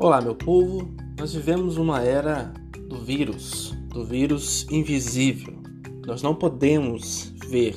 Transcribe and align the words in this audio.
Olá, 0.00 0.20
meu 0.20 0.36
povo. 0.36 0.94
Nós 1.18 1.34
vivemos 1.34 1.76
uma 1.76 2.00
era 2.00 2.54
do 2.88 2.98
vírus, 2.98 3.74
do 3.88 4.04
vírus 4.04 4.64
invisível. 4.70 5.60
Nós 6.06 6.22
não 6.22 6.36
podemos 6.36 7.34
ver. 7.48 7.74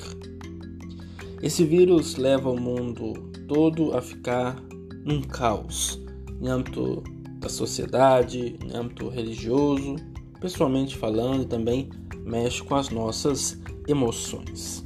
Esse 1.42 1.64
vírus 1.64 2.18
leva 2.18 2.48
o 2.52 2.62
mundo 2.62 3.14
todo 3.48 3.98
a 3.98 4.04
ficar 4.04 4.62
num 5.04 5.24
caos, 5.24 6.00
em 6.40 6.48
âmbito 6.48 7.04
da 7.40 7.50
sociedade, 7.50 8.56
em 8.64 8.78
âmbito 8.78 9.10
religioso, 9.10 9.96
pessoalmente 10.40 10.96
falando, 10.96 11.42
e 11.42 11.48
também 11.48 11.90
mexe 12.24 12.62
com 12.62 12.76
as 12.76 12.92
nossas 12.92 13.60
emoções. 13.88 14.84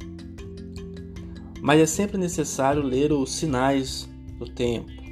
Mas 1.60 1.82
é 1.82 1.86
sempre 1.86 2.16
necessário 2.16 2.80
ler 2.80 3.12
os 3.12 3.30
sinais 3.30 4.08
do 4.38 4.46
tempo. 4.46 5.05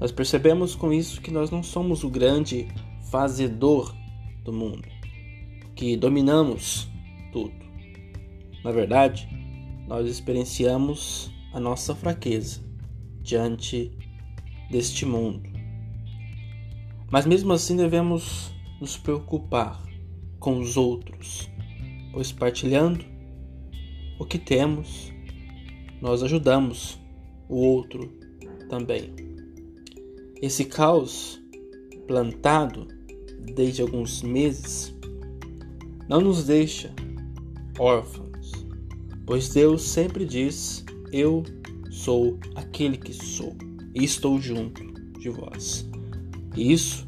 Nós 0.00 0.10
percebemos 0.10 0.74
com 0.74 0.90
isso 0.90 1.20
que 1.20 1.30
nós 1.30 1.50
não 1.50 1.62
somos 1.62 2.02
o 2.02 2.08
grande 2.08 2.66
fazedor 3.10 3.94
do 4.42 4.52
mundo, 4.52 4.88
que 5.76 5.94
dominamos 5.94 6.88
tudo. 7.30 7.52
Na 8.64 8.72
verdade, 8.72 9.28
nós 9.86 10.08
experienciamos 10.08 11.30
a 11.52 11.60
nossa 11.60 11.94
fraqueza 11.94 12.62
diante 13.22 13.92
deste 14.70 15.04
mundo. 15.04 15.42
Mas 17.10 17.26
mesmo 17.26 17.52
assim 17.52 17.76
devemos 17.76 18.50
nos 18.80 18.96
preocupar 18.96 19.82
com 20.38 20.60
os 20.60 20.78
outros, 20.78 21.50
pois 22.10 22.32
partilhando 22.32 23.04
o 24.18 24.24
que 24.24 24.38
temos, 24.38 25.12
nós 26.00 26.22
ajudamos 26.22 26.98
o 27.48 27.56
outro 27.56 28.10
também. 28.70 29.29
Esse 30.42 30.64
caos 30.64 31.40
plantado 32.06 32.88
desde 33.54 33.82
alguns 33.82 34.22
meses 34.22 34.94
não 36.08 36.20
nos 36.20 36.44
deixa 36.44 36.94
órfãos, 37.78 38.52
pois 39.26 39.48
Deus 39.50 39.82
sempre 39.82 40.24
diz: 40.24 40.84
Eu 41.12 41.42
sou 41.90 42.38
aquele 42.54 42.96
que 42.96 43.12
sou 43.12 43.54
e 43.94 44.02
estou 44.02 44.40
junto 44.40 44.82
de 45.18 45.28
vós. 45.28 45.86
E 46.56 46.72
isso 46.72 47.06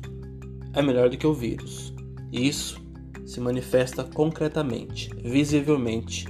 é 0.75 0.83
melhor 0.83 1.09
do 1.09 1.17
que 1.17 1.27
o 1.27 1.35
vírus. 1.35 1.93
Isso 2.31 2.81
se 3.25 3.41
manifesta 3.41 4.05
concretamente, 4.05 5.11
visivelmente, 5.25 6.27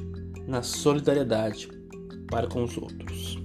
na 0.47 0.63
solidariedade 0.63 1.69
para 2.29 2.47
com 2.47 2.63
os 2.63 2.77
outros. 2.77 3.43